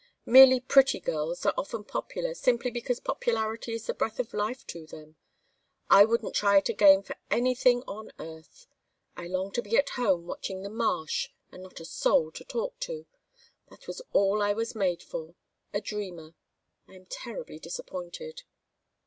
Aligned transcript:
Merely 0.25 0.59
pretty 0.59 0.99
girls 0.99 1.45
are 1.45 1.53
often 1.55 1.83
popular, 1.83 2.33
simply 2.33 2.71
because 2.71 2.99
popularity 2.99 3.73
is 3.75 3.85
the 3.85 3.93
breath 3.93 4.19
of 4.19 4.33
life 4.33 4.65
to 4.65 4.87
them. 4.87 5.15
I 5.91 6.05
wouldn't 6.05 6.33
try 6.33 6.57
it 6.57 6.69
again 6.69 7.03
for 7.03 7.15
anything 7.29 7.83
on 7.85 8.11
earth. 8.17 8.65
I 9.15 9.27
long 9.27 9.51
to 9.51 9.61
be 9.61 9.77
at 9.77 9.89
home 9.89 10.25
watching 10.25 10.63
the 10.63 10.71
marsh, 10.71 11.29
and 11.51 11.61
not 11.61 11.79
a 11.79 11.85
soul 11.85 12.31
to 12.31 12.43
talk 12.43 12.79
to. 12.79 13.05
That 13.69 13.85
was 13.85 14.01
all 14.11 14.41
I 14.41 14.53
was 14.53 14.73
made 14.73 15.03
for. 15.03 15.35
A 15.71 15.79
dreamer! 15.81 16.33
I 16.87 16.95
am 16.95 17.05
terribly 17.05 17.59
disappointed." 17.59 18.41